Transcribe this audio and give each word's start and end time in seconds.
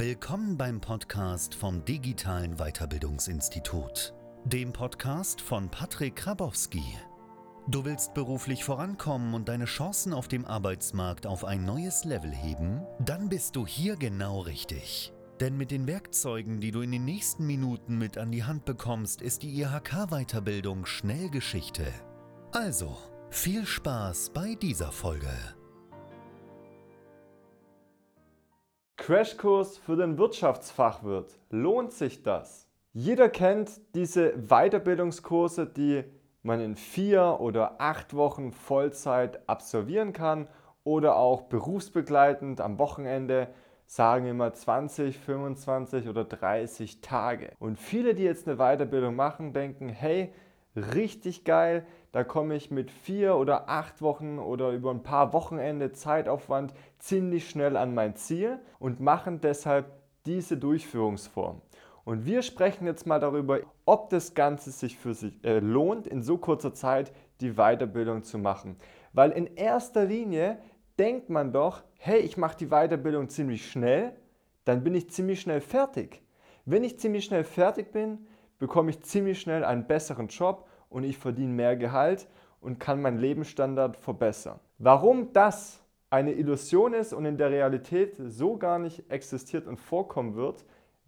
Willkommen 0.00 0.56
beim 0.56 0.80
Podcast 0.80 1.56
vom 1.56 1.84
Digitalen 1.84 2.54
Weiterbildungsinstitut, 2.58 4.14
dem 4.44 4.72
Podcast 4.72 5.40
von 5.40 5.68
Patrick 5.68 6.14
Krabowski. 6.14 6.84
Du 7.66 7.84
willst 7.84 8.14
beruflich 8.14 8.62
vorankommen 8.62 9.34
und 9.34 9.48
deine 9.48 9.64
Chancen 9.64 10.12
auf 10.12 10.28
dem 10.28 10.44
Arbeitsmarkt 10.44 11.26
auf 11.26 11.44
ein 11.44 11.64
neues 11.64 12.04
Level 12.04 12.30
heben? 12.30 12.86
Dann 13.00 13.28
bist 13.28 13.56
du 13.56 13.66
hier 13.66 13.96
genau 13.96 14.42
richtig. 14.42 15.12
Denn 15.40 15.56
mit 15.56 15.72
den 15.72 15.88
Werkzeugen, 15.88 16.60
die 16.60 16.70
du 16.70 16.82
in 16.82 16.92
den 16.92 17.04
nächsten 17.04 17.44
Minuten 17.44 17.98
mit 17.98 18.18
an 18.18 18.30
die 18.30 18.44
Hand 18.44 18.66
bekommst, 18.66 19.20
ist 19.20 19.42
die 19.42 19.60
IHK-Weiterbildung 19.60 20.86
schnell 20.86 21.28
Geschichte. 21.28 21.92
Also, 22.52 22.96
viel 23.30 23.66
Spaß 23.66 24.30
bei 24.32 24.54
dieser 24.54 24.92
Folge. 24.92 25.57
Crashkurs 28.98 29.78
für 29.78 29.96
den 29.96 30.18
Wirtschaftsfachwirt. 30.18 31.38
Lohnt 31.50 31.92
sich 31.92 32.24
das? 32.24 32.68
Jeder 32.92 33.28
kennt 33.28 33.70
diese 33.94 34.32
Weiterbildungskurse, 34.36 35.66
die 35.66 36.04
man 36.42 36.60
in 36.60 36.74
vier 36.76 37.38
oder 37.40 37.80
acht 37.80 38.12
Wochen 38.14 38.50
Vollzeit 38.52 39.48
absolvieren 39.48 40.12
kann 40.12 40.48
oder 40.82 41.16
auch 41.16 41.42
berufsbegleitend 41.42 42.60
am 42.60 42.78
Wochenende, 42.78 43.48
sagen 43.86 44.26
wir 44.26 44.34
mal 44.34 44.52
20, 44.52 45.16
25 45.16 46.08
oder 46.08 46.24
30 46.24 47.00
Tage. 47.00 47.52
Und 47.60 47.78
viele, 47.78 48.14
die 48.14 48.24
jetzt 48.24 48.48
eine 48.48 48.56
Weiterbildung 48.56 49.14
machen, 49.14 49.52
denken, 49.52 49.88
hey, 49.88 50.34
richtig 50.74 51.44
geil, 51.44 51.86
da 52.12 52.24
komme 52.24 52.56
ich 52.56 52.70
mit 52.70 52.90
vier 52.90 53.36
oder 53.36 53.68
acht 53.68 54.00
Wochen 54.00 54.38
oder 54.38 54.70
über 54.70 54.90
ein 54.90 55.02
paar 55.02 55.32
Wochenende 55.32 55.92
Zeitaufwand 55.92 56.72
ziemlich 56.98 57.48
schnell 57.48 57.76
an 57.76 57.94
mein 57.94 58.16
Ziel 58.16 58.58
und 58.78 59.00
machen 59.00 59.40
deshalb 59.40 59.92
diese 60.24 60.56
Durchführungsform. 60.56 61.60
Und 62.04 62.24
wir 62.24 62.40
sprechen 62.40 62.86
jetzt 62.86 63.06
mal 63.06 63.20
darüber, 63.20 63.60
ob 63.84 64.08
das 64.08 64.34
Ganze 64.34 64.70
sich 64.70 64.96
für 64.96 65.12
sich 65.12 65.44
äh, 65.44 65.58
lohnt, 65.58 66.06
in 66.06 66.22
so 66.22 66.38
kurzer 66.38 66.72
Zeit 66.72 67.12
die 67.42 67.52
Weiterbildung 67.52 68.22
zu 68.22 68.38
machen. 68.38 68.76
Weil 69.12 69.30
in 69.32 69.46
erster 69.56 70.06
Linie 70.06 70.58
denkt 70.98 71.28
man 71.28 71.52
doch, 71.52 71.82
hey, 71.98 72.20
ich 72.20 72.38
mache 72.38 72.56
die 72.56 72.68
Weiterbildung 72.68 73.28
ziemlich 73.28 73.70
schnell, 73.70 74.12
dann 74.64 74.82
bin 74.82 74.94
ich 74.94 75.10
ziemlich 75.10 75.40
schnell 75.40 75.60
fertig. 75.60 76.22
Wenn 76.64 76.84
ich 76.84 76.98
ziemlich 76.98 77.26
schnell 77.26 77.44
fertig 77.44 77.92
bin, 77.92 78.26
bekomme 78.58 78.90
ich 78.90 79.02
ziemlich 79.02 79.40
schnell 79.40 79.64
einen 79.64 79.86
besseren 79.86 80.28
Job 80.28 80.66
und 80.88 81.04
ich 81.04 81.18
verdiene 81.18 81.52
mehr 81.52 81.76
Gehalt 81.76 82.28
und 82.60 82.78
kann 82.80 83.00
meinen 83.00 83.18
Lebensstandard 83.18 83.96
verbessern. 83.96 84.58
Warum 84.78 85.32
das 85.32 85.82
eine 86.10 86.32
Illusion 86.32 86.94
ist 86.94 87.12
und 87.12 87.24
in 87.24 87.36
der 87.36 87.50
Realität 87.50 88.14
so 88.18 88.56
gar 88.56 88.78
nicht 88.78 89.10
existiert 89.10 89.66
und 89.66 89.76
vorkommen 89.76 90.34
wird, 90.34 90.64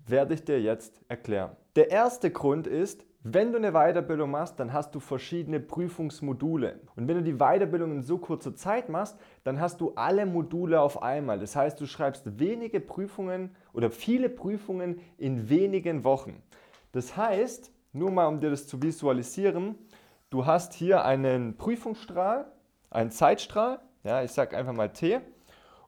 werde 0.07 0.35
ich 0.35 0.45
dir 0.45 0.61
jetzt 0.61 1.01
erklären. 1.09 1.57
Der 1.77 1.91
erste 1.91 2.31
Grund 2.31 2.67
ist, 2.67 3.05
wenn 3.23 3.53
du 3.53 3.59
eine 3.59 3.73
Weiterbildung 3.73 4.31
machst, 4.31 4.59
dann 4.59 4.73
hast 4.73 4.95
du 4.95 5.01
verschiedene 5.01 5.61
Prüfungsmodule. 5.61 6.81
Und 6.97 7.07
wenn 7.07 7.17
du 7.17 7.23
die 7.23 7.35
Weiterbildung 7.35 7.93
in 7.93 8.03
so 8.03 8.17
kurzer 8.17 8.57
Zeit 8.57 8.89
machst, 8.89 9.19
dann 9.45 9.61
hast 9.61 9.81
du 9.83 9.93
alle 9.95 10.25
Module 10.25 10.81
auf 10.81 11.03
einmal. 11.03 11.39
Das 11.39 11.55
heißt, 11.55 11.79
du 11.79 11.87
schreibst 11.87 12.39
wenige 12.39 12.81
Prüfungen 12.81 13.55
oder 13.75 13.91
viele 13.91 14.31
Prüfungen 14.31 15.01
in 15.19 15.51
wenigen 15.51 16.03
Wochen. 16.03 16.43
Das 16.93 17.15
heißt, 17.15 17.71
nur 17.93 18.11
mal 18.11 18.27
um 18.27 18.41
dir 18.41 18.51
das 18.51 18.67
zu 18.67 18.83
visualisieren, 18.83 19.77
du 20.31 20.47
hast 20.47 20.75
hier 20.75 21.05
einen 21.05 21.57
Prüfungsstrahl, 21.57 22.51
einen 22.91 23.11
Zeitstrahl, 23.11 23.81
ja, 24.05 24.23
ich 24.23 24.33
sage 24.33 24.57
einfach 24.57 24.73
mal 24.73 24.93
T, 24.93 25.21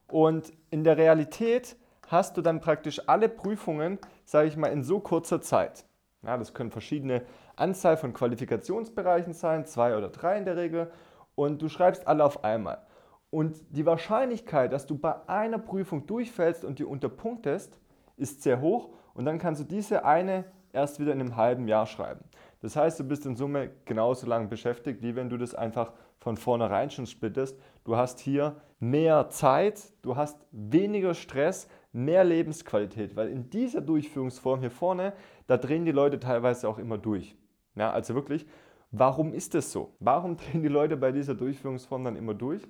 und 0.09 0.53
in 0.71 0.85
der 0.85 0.97
Realität 0.97 1.77
hast 2.09 2.37
du 2.37 2.43
dann 2.43 2.61
praktisch 2.61 3.09
alle 3.09 3.29
Prüfungen, 3.29 3.99
sage 4.25 4.49
ich 4.49 4.57
mal, 4.57 4.69
in 4.69 4.83
so 4.83 5.01
kurzer 5.01 5.41
Zeit. 5.41 5.87
Ja, 6.23 6.37
das 6.37 6.53
können 6.53 6.71
verschiedene 6.71 7.23
Anzahl 7.57 7.97
von 7.97 8.13
Qualifikationsbereichen 8.13 9.33
sein, 9.33 9.65
zwei 9.67 9.97
oder 9.97 10.09
drei 10.09 10.39
in 10.39 10.45
der 10.45 10.57
Regel, 10.57 10.91
und 11.35 11.63
du 11.63 11.69
schreibst 11.69 12.07
alle 12.07 12.25
auf 12.25 12.45
einmal. 12.45 12.83
Und 13.31 13.57
die 13.71 13.87
Wahrscheinlichkeit, 13.87 14.73
dass 14.73 14.87
du 14.87 14.99
bei 14.99 15.27
einer 15.27 15.59
Prüfung 15.59 16.07
durchfällst 16.07 16.65
und 16.65 16.79
die 16.79 16.85
unterpunktest, 16.85 17.79
ist 18.19 18.43
sehr 18.43 18.61
hoch 18.61 18.91
und 19.15 19.25
dann 19.25 19.39
kannst 19.39 19.63
du 19.63 19.65
diese 19.65 20.05
eine 20.05 20.45
erst 20.73 21.01
wieder 21.01 21.13
in 21.13 21.21
einem 21.21 21.37
halben 21.37 21.69
Jahr 21.69 21.87
schreiben. 21.87 22.25
Das 22.61 22.77
heißt, 22.77 23.01
du 23.01 23.05
bist 23.05 23.27
in 23.27 23.37
Summe 23.37 23.71
genauso 23.85 24.27
lange 24.27 24.49
beschäftigt, 24.49 25.03
wie 25.03 25.17
wenn 25.17 25.29
du 25.29 25.37
das 25.37 25.55
einfach 25.55 25.93
von 26.19 26.37
vornherein 26.37 26.91
schon 26.91 27.07
splittest. 27.07 27.59
Du 27.85 27.97
hast 27.97 28.21
hier 28.21 28.57
mehr 28.79 29.29
Zeit, 29.31 29.93
du 30.03 30.17
hast 30.17 30.47
weniger 30.53 31.15
Stress, 31.15 31.69
mehr 31.93 32.25
Lebensqualität, 32.25 33.17
weil 33.17 33.29
in 33.29 33.51
dieser 33.51 33.81
Durchführungsform 33.81 34.61
hier 34.61 34.71
vorne, 34.71 35.13
da 35.47 35.57
drehen 35.57 35.85
die 35.85 35.93
Leute 35.93 36.19
teilweise 36.19 36.69
auch 36.69 36.79
immer 36.79 36.99
durch. 36.99 37.37
Ja, 37.75 37.91
also 37.91 38.15
wirklich, 38.15 38.47
warum 38.91 39.33
ist 39.33 39.55
das 39.55 39.73
so? 39.73 39.95
Warum 39.99 40.37
drehen 40.39 40.63
die 40.63 40.69
Leute 40.69 40.97
bei 40.97 41.13
dieser 41.13 41.35
Durchführungsform 41.35 42.05
dann 42.05 42.17
immer 42.17 42.35
durch? 42.35 42.63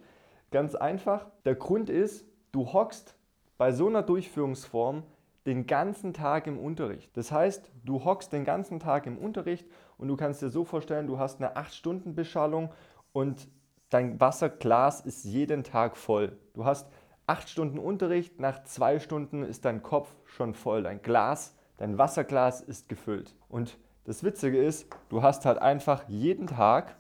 Ganz 0.51 0.75
einfach, 0.75 1.27
der 1.45 1.55
Grund 1.55 1.89
ist, 1.91 2.27
du 2.53 2.73
hockst 2.73 3.17
bei 3.59 3.73
so 3.73 3.87
einer 3.87 4.03
Durchführungsform 4.03 5.03
den 5.47 5.67
ganzen 5.67 6.13
Tag 6.15 6.47
im 6.47 6.59
Unterricht. 6.59 7.17
Das 7.17 7.33
heißt, 7.33 7.71
du 7.85 8.05
hockst 8.05 8.33
den 8.33 8.45
ganzen 8.45 8.79
Tag 8.79 9.07
im 9.07 9.19
Unterricht 9.19 9.67
und 9.99 10.09
du 10.09 10.17
kannst 10.17 10.43
dir 10.43 10.51
so 10.51 10.65
vorstellen, 10.65 11.07
du 11.07 11.19
hast 11.19 11.41
eine 11.41 11.57
8-Stunden-Beschallung 11.57 12.71
und 13.13 13.49
dein 13.91 14.21
Wasserglas 14.21 15.01
ist 15.01 15.25
jeden 15.25 15.65
Tag 15.65 15.97
voll. 15.97 16.39
Du 16.55 16.65
hast 16.65 16.91
8 17.27 17.49
Stunden 17.49 17.79
Unterricht, 17.79 18.41
nach 18.41 18.65
2 18.65 18.99
Stunden 18.99 19.43
ist 19.43 19.65
dein 19.65 19.83
Kopf 19.83 20.15
schon 20.25 20.55
voll. 20.55 20.83
Dein 20.83 21.03
Glas, 21.03 21.57
dein 21.77 21.99
Wasserglas 21.99 22.61
ist 22.61 22.89
gefüllt. 22.89 23.35
Und 23.49 23.79
das 24.05 24.25
Witzige 24.25 24.63
ist, 24.63 24.87
du 25.09 25.23
hast 25.23 25.45
halt 25.45 25.59
einfach 25.59 26.09
jeden 26.09 26.47
Tag 26.47 26.97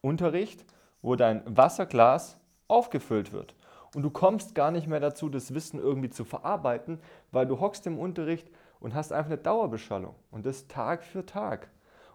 Unterricht, 0.00 0.64
wo 1.00 1.16
dein 1.16 1.42
Wasserglas 1.46 2.38
aufgefüllt 2.68 3.32
wird. 3.32 3.54
Und 3.94 4.02
du 4.02 4.10
kommst 4.10 4.54
gar 4.54 4.70
nicht 4.70 4.86
mehr 4.86 5.00
dazu, 5.00 5.28
das 5.28 5.54
Wissen 5.54 5.78
irgendwie 5.78 6.10
zu 6.10 6.24
verarbeiten, 6.24 6.98
weil 7.30 7.46
du 7.46 7.60
hockst 7.60 7.86
im 7.86 7.98
Unterricht 7.98 8.50
und 8.80 8.94
hast 8.94 9.12
einfach 9.12 9.30
eine 9.30 9.38
Dauerbeschallung. 9.38 10.14
Und 10.30 10.46
das 10.46 10.66
Tag 10.66 11.02
für 11.02 11.26
Tag. 11.26 11.68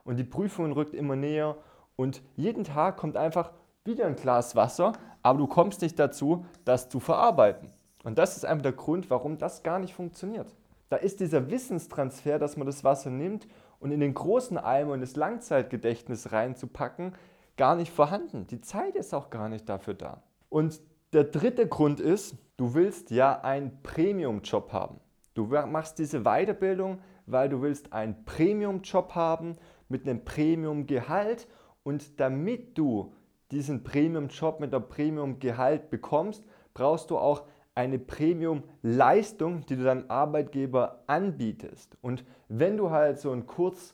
Und 0.04 0.18
die 0.18 0.24
Prüfung 0.24 0.72
rückt 0.72 0.96
immer 0.96 1.16
näher. 1.16 1.56
Und 1.96 2.22
jeden 2.36 2.64
Tag 2.64 2.98
kommt 2.98 3.16
einfach 3.16 3.52
wieder 3.84 4.06
ein 4.06 4.16
Glas 4.16 4.56
Wasser, 4.56 4.94
aber 5.24 5.40
du 5.40 5.48
kommst 5.48 5.82
nicht 5.82 5.98
dazu, 5.98 6.46
das 6.66 6.90
zu 6.90 7.00
verarbeiten. 7.00 7.72
Und 8.04 8.18
das 8.18 8.38
ist 8.38 8.46
einfach 8.46 8.64
der 8.64 8.74
Grund, 8.74 9.10
warum 9.10 9.38
das 9.38 9.64
gar 9.64 9.80
nicht 9.80 9.94
funktioniert. 9.94 10.56
Da 10.90 10.98
ist 10.98 11.20
dieser 11.20 11.50
Wissenstransfer, 11.50 12.40
dass 12.40 12.58
man 12.58 12.66
das 12.66 12.84
Wasser 12.84 13.10
nimmt 13.10 13.48
und 13.80 13.92
in 13.92 14.00
den 14.00 14.14
großen 14.14 14.58
Eimer 14.58 14.94
in 14.94 15.02
das 15.02 15.16
Langzeitgedächtnis 15.16 16.32
reinzupacken, 16.32 17.14
gar 17.58 17.76
nicht 17.76 17.92
vorhanden. 17.92 18.48
Die 18.48 18.62
Zeit 18.62 18.96
ist 18.96 19.14
auch 19.14 19.30
gar 19.30 19.50
nicht 19.50 19.68
dafür 19.68 19.94
da. 19.94 20.22
Und 20.50 20.80
der 21.14 21.24
dritte 21.24 21.68
Grund 21.68 22.00
ist, 22.00 22.36
du 22.58 22.74
willst 22.74 23.12
ja 23.12 23.42
einen 23.42 23.82
Premium-Job 23.84 24.74
haben. 24.74 25.00
Du 25.34 25.46
machst 25.46 26.00
diese 26.00 26.22
Weiterbildung, 26.24 27.00
weil 27.26 27.50
du 27.50 27.62
willst 27.62 27.94
einen 27.94 28.26
Premium-Job 28.26 29.16
haben 29.16 29.56
mit 29.88 30.08
einem 30.08 30.26
Premium-Gehalt 30.26 31.48
und 31.84 32.20
damit 32.20 32.78
du 32.78 33.14
diesen 33.52 33.84
Premium-Job 33.84 34.60
mit 34.60 34.74
einem 34.74 34.88
Premium-Gehalt 34.90 35.90
bekommst, 35.90 36.44
brauchst 36.74 37.10
du 37.12 37.18
auch 37.18 37.44
eine 37.76 38.00
Premium-Leistung, 38.00 39.66
die 39.68 39.76
du 39.76 39.84
deinem 39.84 40.06
Arbeitgeber 40.10 41.04
anbietest. 41.08 41.96
Und 42.02 42.26
wenn 42.50 42.76
du 42.76 42.90
halt 42.90 43.20
so 43.20 43.32
einen 43.32 43.46
kurzen 43.46 43.94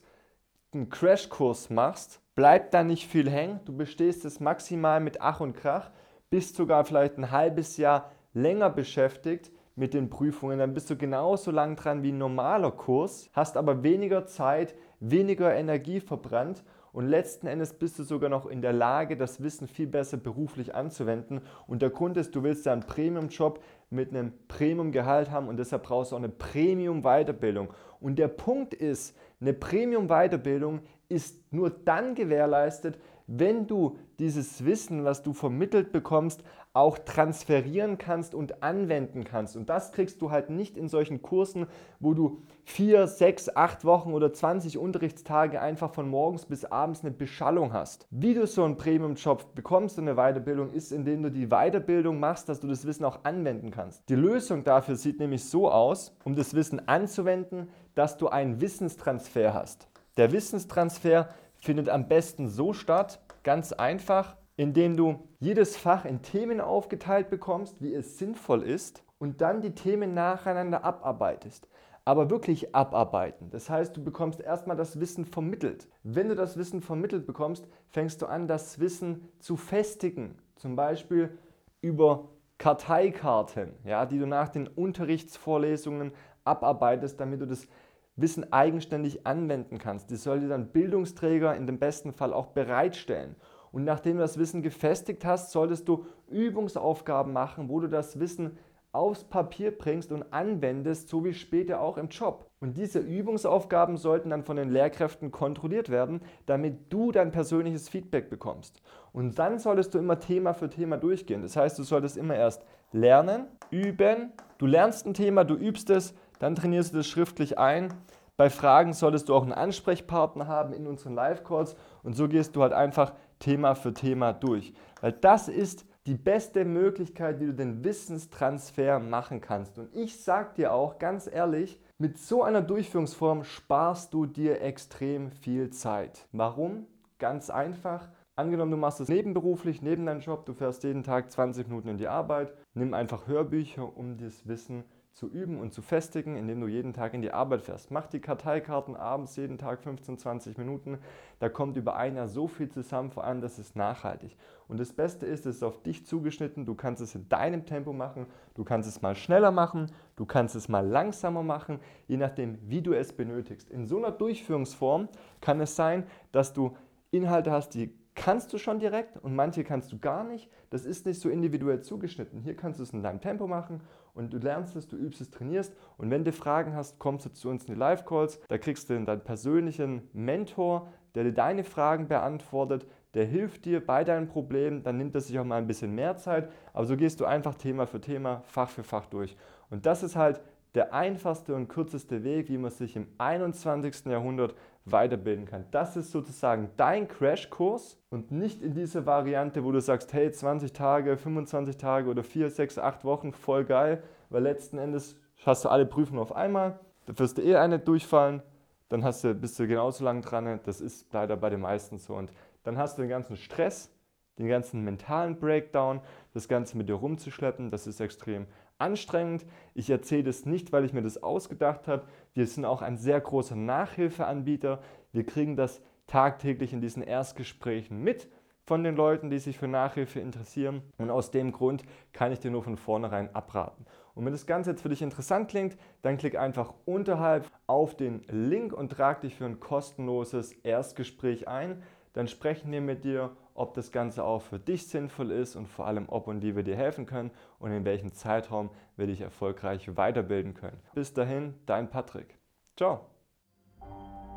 Crashkurs 0.89 1.69
machst, 1.69 2.21
bleibt 2.35 2.73
da 2.73 2.83
nicht 2.83 3.07
viel 3.07 3.29
hängen. 3.29 3.59
Du 3.65 3.75
bestehst 3.75 4.25
es 4.25 4.39
maximal 4.39 4.99
mit 5.01 5.21
Ach 5.21 5.41
und 5.41 5.55
Krach 5.55 5.91
bist 6.33 6.55
sogar 6.55 6.83
vielleicht 6.83 7.19
ein 7.19 7.29
halbes 7.29 7.77
Jahr 7.77 8.09
länger 8.33 8.71
beschäftigt 8.71 9.51
mit 9.75 9.93
den 9.93 10.09
Prüfungen, 10.09 10.57
dann 10.57 10.73
bist 10.73 10.89
du 10.89 10.95
genauso 10.95 11.51
lang 11.51 11.75
dran 11.75 12.01
wie 12.01 12.11
ein 12.11 12.17
normaler 12.17 12.71
Kurs, 12.71 13.29
hast 13.33 13.55
aber 13.55 13.83
weniger 13.83 14.25
Zeit, 14.25 14.73
weniger 14.99 15.53
Energie 15.53 15.99
verbrannt 15.99 16.63
und 16.91 17.07
letzten 17.07 17.45
Endes 17.45 17.73
bist 17.73 17.97
du 17.97 18.03
sogar 18.03 18.31
noch 18.31 18.47
in 18.47 18.63
der 18.63 18.71
Lage, 18.71 19.17
das 19.17 19.41
Wissen 19.41 19.67
viel 19.67 19.85
besser 19.85 20.17
beruflich 20.17 20.75
anzuwenden. 20.75 21.41
Und 21.65 21.81
der 21.81 21.89
Grund 21.89 22.17
ist, 22.17 22.35
du 22.35 22.43
willst 22.43 22.67
ja 22.67 22.73
einen 22.73 22.83
Premium-Job 22.83 23.63
mit 23.89 24.09
einem 24.09 24.33
Premium-Gehalt 24.47 25.31
haben 25.31 25.47
und 25.47 25.57
deshalb 25.57 25.83
brauchst 25.83 26.11
du 26.11 26.15
auch 26.15 26.19
eine 26.19 26.29
Premium-Weiterbildung. 26.29 27.73
Und 27.99 28.17
der 28.17 28.27
Punkt 28.27 28.75
ist, 28.75 29.15
eine 29.41 29.53
Premium-Weiterbildung 29.53 30.81
ist 31.09 31.51
nur 31.51 31.71
dann 31.71 32.13
gewährleistet, 32.13 32.99
wenn 33.27 33.67
du 33.67 33.97
dieses 34.19 34.65
Wissen, 34.65 35.03
was 35.03 35.23
du 35.23 35.33
vermittelt 35.33 35.91
bekommst, 35.91 36.43
auch 36.73 36.97
transferieren 36.97 37.97
kannst 37.99 38.33
und 38.33 38.63
anwenden 38.63 39.23
kannst. 39.23 39.55
Und 39.55 39.69
das 39.69 39.91
kriegst 39.91 40.21
du 40.21 40.31
halt 40.31 40.49
nicht 40.49 40.75
in 40.75 40.87
solchen 40.87 41.21
Kursen, 41.21 41.67
wo 41.99 42.13
du 42.13 42.41
vier, 42.63 43.07
sechs, 43.07 43.55
acht 43.55 43.85
Wochen 43.85 44.13
oder 44.13 44.33
20 44.33 44.77
Unterrichtstage 44.77 45.61
einfach 45.61 45.93
von 45.93 46.09
morgens 46.09 46.45
bis 46.45 46.65
abends 46.65 47.01
eine 47.01 47.11
Beschallung 47.11 47.73
hast. 47.73 48.07
Wie 48.09 48.33
du 48.33 48.47
so 48.47 48.63
einen 48.63 48.77
Premium-Job 48.77 49.53
bekommst 49.53 49.99
und 49.99 50.07
eine 50.07 50.15
Weiterbildung, 50.15 50.71
ist, 50.71 50.91
indem 50.91 51.21
du 51.23 51.29
die 51.29 51.47
Weiterbildung 51.47 52.19
machst, 52.19 52.49
dass 52.49 52.59
du 52.59 52.67
das 52.67 52.85
Wissen 52.85 53.05
auch 53.05 53.23
anwenden 53.23 53.69
kannst. 53.69 54.09
Die 54.09 54.15
Lösung 54.15 54.63
dafür 54.63 54.95
sieht 54.95 55.19
nämlich 55.19 55.45
so 55.45 55.69
aus, 55.69 56.15
um 56.23 56.35
das 56.35 56.55
Wissen 56.55 56.87
anzuwenden, 56.87 57.69
dass 57.93 58.17
du 58.17 58.29
einen 58.29 58.61
Wissenstransfer 58.61 59.53
hast. 59.53 59.87
Der 60.17 60.31
Wissenstransfer 60.31 61.29
findet 61.63 61.87
am 61.87 62.09
besten 62.09 62.49
so 62.49 62.73
statt, 62.73 63.21
ganz 63.43 63.71
einfach, 63.71 64.35
indem 64.57 64.97
du 64.97 65.27
jedes 65.39 65.77
Fach 65.77 66.03
in 66.03 66.21
Themen 66.21 66.59
aufgeteilt 66.59 67.29
bekommst, 67.29 67.81
wie 67.81 67.93
es 67.93 68.17
sinnvoll 68.17 68.63
ist, 68.63 69.03
und 69.17 69.39
dann 69.39 69.61
die 69.61 69.73
Themen 69.73 70.13
nacheinander 70.13 70.83
abarbeitest. 70.83 71.69
Aber 72.03 72.29
wirklich 72.29 72.75
abarbeiten. 72.75 73.49
Das 73.49 73.69
heißt, 73.69 73.95
du 73.95 74.03
bekommst 74.03 74.41
erstmal 74.41 74.75
das 74.75 74.99
Wissen 74.99 75.23
vermittelt. 75.23 75.87
Wenn 76.03 76.27
du 76.27 76.35
das 76.35 76.57
Wissen 76.57 76.81
vermittelt 76.81 77.25
bekommst, 77.25 77.65
fängst 77.87 78.21
du 78.21 78.25
an, 78.25 78.49
das 78.49 78.79
Wissen 78.79 79.29
zu 79.39 79.55
festigen. 79.55 80.37
Zum 80.57 80.75
Beispiel 80.75 81.37
über 81.79 82.27
Karteikarten, 82.57 83.71
ja, 83.85 84.05
die 84.05 84.19
du 84.19 84.27
nach 84.27 84.49
den 84.49 84.67
Unterrichtsvorlesungen 84.67 86.11
abarbeitest, 86.43 87.21
damit 87.21 87.39
du 87.39 87.47
das 87.47 87.67
Wissen 88.15 88.51
eigenständig 88.53 89.25
anwenden 89.25 89.77
kannst. 89.77 90.11
Das 90.11 90.23
soll 90.23 90.39
dir 90.39 90.49
dann 90.49 90.67
Bildungsträger 90.67 91.55
in 91.55 91.65
dem 91.65 91.79
besten 91.79 92.13
Fall 92.13 92.33
auch 92.33 92.47
bereitstellen. 92.47 93.35
Und 93.71 93.85
nachdem 93.85 94.17
du 94.17 94.21
das 94.21 94.37
Wissen 94.37 94.61
gefestigt 94.61 95.25
hast, 95.25 95.51
solltest 95.51 95.87
du 95.87 96.05
Übungsaufgaben 96.29 97.33
machen, 97.33 97.69
wo 97.69 97.79
du 97.79 97.87
das 97.87 98.19
Wissen 98.19 98.57
aufs 98.91 99.23
Papier 99.23 99.75
bringst 99.75 100.11
und 100.11 100.31
anwendest, 100.31 101.09
so 101.09 101.25
wie 101.25 101.33
später 101.33 101.81
auch 101.81 101.97
im 101.97 102.09
Job. 102.09 102.51
Und 102.59 102.77
diese 102.77 102.99
Übungsaufgaben 102.99 103.97
sollten 103.97 104.29
dann 104.29 104.43
von 104.43 104.55
den 104.55 104.69
Lehrkräften 104.69 105.31
kontrolliert 105.31 105.89
werden, 105.89 106.21
damit 106.45 106.93
du 106.93 107.11
dein 107.11 107.31
persönliches 107.31 107.89
Feedback 107.89 108.29
bekommst. 108.29 108.83
Und 109.11 109.39
dann 109.39 109.57
solltest 109.57 109.95
du 109.95 109.97
immer 109.97 110.19
Thema 110.19 110.53
für 110.53 110.69
Thema 110.69 110.97
durchgehen. 110.97 111.41
Das 111.41 111.55
heißt, 111.55 111.79
du 111.79 111.83
solltest 111.83 112.15
immer 112.15 112.35
erst 112.35 112.63
lernen, 112.91 113.47
üben, 113.71 114.31
du 114.59 114.67
lernst 114.67 115.07
ein 115.07 115.15
Thema, 115.15 115.43
du 115.43 115.55
übst 115.55 115.89
es, 115.89 116.13
dann 116.43 116.55
trainierst 116.55 116.93
du 116.93 116.97
das 116.97 117.07
schriftlich 117.07 117.57
ein 117.57 117.93
bei 118.35 118.49
Fragen 118.49 118.93
solltest 118.93 119.29
du 119.29 119.35
auch 119.35 119.43
einen 119.43 119.53
Ansprechpartner 119.53 120.47
haben 120.47 120.73
in 120.73 120.87
unseren 120.87 121.13
Live-Calls 121.13 121.75
und 122.01 122.15
so 122.15 122.27
gehst 122.27 122.55
du 122.55 122.63
halt 122.63 122.73
einfach 122.73 123.13
Thema 123.37 123.75
für 123.75 123.93
Thema 123.93 124.33
durch. 124.33 124.73
Weil 125.01 125.11
das 125.11 125.47
ist 125.47 125.85
die 126.07 126.15
beste 126.15 126.65
Möglichkeit, 126.65 127.39
wie 127.39 127.45
du 127.45 127.53
den 127.53 127.83
Wissenstransfer 127.83 128.97
machen 128.99 129.39
kannst. 129.39 129.77
Und 129.77 129.95
ich 129.95 130.19
sag 130.19 130.55
dir 130.55 130.73
auch 130.73 130.97
ganz 130.97 131.29
ehrlich, 131.31 131.79
mit 131.99 132.17
so 132.17 132.41
einer 132.41 132.61
Durchführungsform 132.61 133.43
sparst 133.43 134.13
du 134.15 134.25
dir 134.25 134.61
extrem 134.61 135.29
viel 135.29 135.69
Zeit. 135.69 136.27
Warum? 136.31 136.87
Ganz 137.19 137.51
einfach. 137.51 138.09
Angenommen, 138.35 138.71
du 138.71 138.77
machst 138.77 138.99
es 138.99 139.09
nebenberuflich, 139.09 139.83
neben 139.83 140.07
deinem 140.07 140.21
Job, 140.21 140.47
du 140.47 140.53
fährst 140.53 140.83
jeden 140.83 141.03
Tag 141.03 141.31
20 141.31 141.67
Minuten 141.67 141.89
in 141.89 141.97
die 141.97 142.07
Arbeit, 142.07 142.51
nimm 142.73 142.95
einfach 142.95 143.27
Hörbücher, 143.27 143.95
um 143.95 144.17
das 144.17 144.47
Wissen 144.47 144.83
zu 145.13 145.29
üben 145.29 145.59
und 145.59 145.73
zu 145.73 145.81
festigen, 145.83 146.35
indem 146.35 146.59
du 146.59 146.67
jeden 146.67 146.91
Tag 146.91 147.13
in 147.13 147.21
die 147.21 147.31
Arbeit 147.31 147.61
fährst. 147.61 147.91
Mach 147.91 148.07
die 148.07 148.19
Karteikarten 148.19 148.95
abends 148.95 149.35
jeden 149.35 149.59
Tag 149.59 149.83
15, 149.83 150.17
20 150.17 150.57
Minuten. 150.57 150.97
Da 151.39 151.49
kommt 151.49 151.77
über 151.77 151.95
ein 151.95 152.15
Jahr 152.15 152.27
so 152.27 152.47
viel 152.47 152.69
zusammen, 152.69 153.11
vor 153.11 153.23
allem 153.23 153.39
das 153.39 153.59
ist 153.59 153.75
nachhaltig. 153.75 154.35
Und 154.67 154.79
das 154.79 154.91
Beste 154.91 155.27
ist, 155.27 155.45
es 155.45 155.57
ist 155.57 155.63
auf 155.63 155.83
dich 155.83 156.05
zugeschnitten. 156.05 156.65
Du 156.65 156.73
kannst 156.73 157.01
es 157.01 157.13
in 157.13 157.29
deinem 157.29 157.65
Tempo 157.65 157.93
machen. 157.93 158.25
Du 158.55 158.63
kannst 158.63 158.89
es 158.89 159.03
mal 159.03 159.15
schneller 159.15 159.51
machen. 159.51 159.91
Du 160.15 160.25
kannst 160.25 160.55
es 160.55 160.67
mal 160.67 160.85
langsamer 160.85 161.43
machen, 161.43 161.79
je 162.07 162.17
nachdem, 162.17 162.57
wie 162.69 162.81
du 162.81 162.93
es 162.93 163.13
benötigst. 163.13 163.69
In 163.69 163.85
so 163.85 163.97
einer 163.97 164.11
Durchführungsform 164.11 165.09
kann 165.41 165.59
es 165.59 165.75
sein, 165.75 166.05
dass 166.31 166.53
du 166.53 166.75
Inhalte 167.11 167.51
hast, 167.51 167.69
die 167.75 167.95
kannst 168.15 168.53
du 168.53 168.57
schon 168.57 168.79
direkt 168.79 169.17
und 169.17 169.35
manche 169.35 169.63
kannst 169.63 169.91
du 169.91 169.99
gar 169.99 170.23
nicht. 170.23 170.49
Das 170.69 170.85
ist 170.85 171.05
nicht 171.05 171.19
so 171.19 171.29
individuell 171.29 171.81
zugeschnitten. 171.81 172.41
Hier 172.41 172.55
kannst 172.55 172.79
du 172.79 172.83
es 172.83 172.91
in 172.91 173.03
deinem 173.03 173.21
Tempo 173.21 173.47
machen 173.47 173.81
und 174.13 174.33
du 174.33 174.37
lernst 174.37 174.75
es, 174.75 174.87
du 174.87 174.95
übst 174.95 175.21
es, 175.21 175.31
trainierst. 175.31 175.75
Und 175.97 176.11
wenn 176.11 176.23
du 176.23 176.31
Fragen 176.31 176.75
hast, 176.75 176.99
kommst 176.99 177.25
du 177.25 177.33
zu 177.33 177.49
uns 177.49 177.65
in 177.65 177.73
die 177.73 177.79
Live-Calls. 177.79 178.39
Da 178.47 178.57
kriegst 178.57 178.89
du 178.89 179.03
deinen 179.03 179.21
persönlichen 179.21 180.09
Mentor, 180.13 180.89
der 181.15 181.23
dir 181.23 181.33
deine 181.33 181.63
Fragen 181.63 182.07
beantwortet, 182.07 182.87
der 183.13 183.25
hilft 183.25 183.65
dir 183.65 183.85
bei 183.85 184.03
deinen 184.03 184.27
Problemen. 184.27 184.83
Dann 184.83 184.97
nimmt 184.97 185.15
es 185.15 185.27
sich 185.27 185.37
auch 185.39 185.45
mal 185.45 185.57
ein 185.57 185.67
bisschen 185.67 185.93
mehr 185.93 186.17
Zeit. 186.17 186.49
Aber 186.73 186.85
so 186.85 186.97
gehst 186.97 187.19
du 187.19 187.25
einfach 187.25 187.55
Thema 187.55 187.85
für 187.85 188.01
Thema, 188.01 188.41
Fach 188.45 188.69
für 188.69 188.83
Fach 188.83 189.05
durch. 189.05 189.35
Und 189.69 189.85
das 189.85 190.03
ist 190.03 190.15
halt 190.15 190.41
der 190.75 190.93
einfachste 190.93 191.53
und 191.53 191.67
kürzeste 191.67 192.23
Weg, 192.23 192.49
wie 192.49 192.57
man 192.57 192.71
sich 192.71 192.95
im 192.95 193.07
21. 193.19 194.05
Jahrhundert 194.05 194.55
weiterbilden 194.85 195.45
kann. 195.45 195.65
Das 195.71 195.95
ist 195.95 196.11
sozusagen 196.11 196.69
dein 196.75 197.07
Crashkurs 197.07 197.97
und 198.09 198.31
nicht 198.31 198.61
in 198.61 198.73
dieser 198.73 199.05
Variante, 199.05 199.63
wo 199.63 199.71
du 199.71 199.79
sagst, 199.79 200.13
hey, 200.13 200.31
20 200.31 200.73
Tage, 200.73 201.17
25 201.17 201.77
Tage 201.77 202.09
oder 202.09 202.23
4, 202.23 202.49
6, 202.49 202.79
8 202.79 203.05
Wochen, 203.05 203.31
voll 203.31 203.63
geil, 203.63 204.03
weil 204.29 204.43
letzten 204.43 204.77
Endes 204.77 205.17
hast 205.45 205.65
du 205.65 205.69
alle 205.69 205.85
Prüfungen 205.85 206.19
auf 206.19 206.35
einmal, 206.35 206.79
da 207.05 207.17
wirst 207.17 207.37
du 207.37 207.41
eh 207.41 207.55
eine 207.55 207.79
durchfallen, 207.79 208.41
dann 208.89 209.03
hast 209.03 209.23
du, 209.23 209.33
bist 209.33 209.57
du 209.59 209.67
genauso 209.67 210.03
lang 210.03 210.21
dran, 210.21 210.59
das 210.65 210.81
ist 210.81 211.11
leider 211.13 211.37
bei 211.37 211.49
den 211.49 211.61
meisten 211.61 211.97
so. 211.97 212.15
Und 212.15 212.31
dann 212.63 212.77
hast 212.77 212.97
du 212.97 213.01
den 213.01 213.09
ganzen 213.09 213.37
Stress, 213.37 213.89
den 214.37 214.47
ganzen 214.47 214.83
mentalen 214.83 215.39
Breakdown, 215.39 216.01
das 216.33 216.47
Ganze 216.47 216.77
mit 216.77 216.89
dir 216.89 216.95
rumzuschleppen, 216.95 217.71
das 217.71 217.87
ist 217.87 217.99
extrem 217.99 218.47
anstrengend. 218.83 219.45
Ich 219.73 219.89
erzähle 219.89 220.23
das 220.23 220.45
nicht, 220.45 220.71
weil 220.71 220.85
ich 220.85 220.93
mir 220.93 221.01
das 221.01 221.23
ausgedacht 221.23 221.87
habe. 221.87 222.03
Wir 222.33 222.45
sind 222.45 222.65
auch 222.65 222.81
ein 222.81 222.97
sehr 222.97 223.19
großer 223.19 223.55
Nachhilfeanbieter. 223.55 224.81
Wir 225.11 225.25
kriegen 225.25 225.55
das 225.55 225.81
tagtäglich 226.07 226.73
in 226.73 226.81
diesen 226.81 227.01
Erstgesprächen 227.01 228.03
mit 228.03 228.27
von 228.65 228.83
den 228.83 228.95
Leuten, 228.95 229.29
die 229.29 229.39
sich 229.39 229.57
für 229.57 229.67
Nachhilfe 229.67 230.19
interessieren. 230.19 230.81
Und 230.97 231.09
aus 231.09 231.31
dem 231.31 231.51
Grund 231.51 231.83
kann 232.11 232.31
ich 232.31 232.39
dir 232.39 232.51
nur 232.51 232.63
von 232.63 232.77
vornherein 232.77 233.33
abraten. 233.35 233.85
Und 234.15 234.25
wenn 234.25 234.31
das 234.31 234.45
Ganze 234.45 234.71
jetzt 234.71 234.81
für 234.81 234.89
dich 234.89 235.01
interessant 235.01 235.49
klingt, 235.49 235.75
dann 236.01 236.17
klick 236.17 236.37
einfach 236.37 236.73
unterhalb 236.85 237.49
auf 237.67 237.95
den 237.95 238.21
Link 238.29 238.73
und 238.73 238.91
trag 238.91 239.21
dich 239.21 239.35
für 239.35 239.45
ein 239.45 239.59
kostenloses 239.59 240.51
Erstgespräch 240.51 241.47
ein. 241.47 241.81
Dann 242.13 242.27
sprechen 242.27 242.71
wir 242.71 242.81
mit 242.81 243.03
dir 243.03 243.35
ob 243.55 243.73
das 243.73 243.91
Ganze 243.91 244.23
auch 244.23 244.41
für 244.41 244.59
dich 244.59 244.87
sinnvoll 244.87 245.31
ist 245.31 245.55
und 245.55 245.67
vor 245.67 245.87
allem, 245.87 246.05
ob 246.09 246.27
und 246.27 246.41
wie 246.41 246.55
wir 246.55 246.63
dir 246.63 246.75
helfen 246.75 247.05
können 247.05 247.31
und 247.59 247.71
in 247.71 247.85
welchem 247.85 248.13
Zeitraum 248.13 248.69
wir 248.95 249.07
dich 249.07 249.21
erfolgreich 249.21 249.95
weiterbilden 249.95 250.53
können. 250.53 250.79
Bis 250.93 251.13
dahin, 251.13 251.53
dein 251.65 251.89
Patrick. 251.89 252.37
Ciao. 252.75 253.05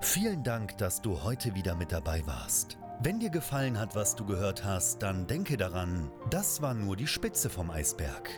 Vielen 0.00 0.42
Dank, 0.42 0.76
dass 0.78 1.00
du 1.00 1.22
heute 1.22 1.54
wieder 1.54 1.74
mit 1.74 1.92
dabei 1.92 2.22
warst. 2.26 2.78
Wenn 3.00 3.18
dir 3.18 3.30
gefallen 3.30 3.78
hat, 3.78 3.94
was 3.94 4.14
du 4.14 4.24
gehört 4.24 4.64
hast, 4.64 5.02
dann 5.02 5.26
denke 5.26 5.56
daran, 5.56 6.10
das 6.30 6.62
war 6.62 6.74
nur 6.74 6.96
die 6.96 7.06
Spitze 7.06 7.50
vom 7.50 7.70
Eisberg. 7.70 8.30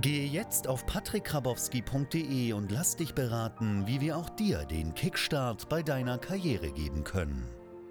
Gehe 0.00 0.26
jetzt 0.26 0.68
auf 0.68 0.86
patrickkrabowski.de 0.86 2.52
und 2.52 2.70
lass 2.70 2.94
dich 2.94 3.14
beraten, 3.14 3.86
wie 3.86 4.00
wir 4.00 4.16
auch 4.16 4.28
dir 4.30 4.64
den 4.64 4.94
Kickstart 4.94 5.68
bei 5.68 5.82
deiner 5.82 6.18
Karriere 6.18 6.70
geben 6.70 7.02
können. 7.02 7.57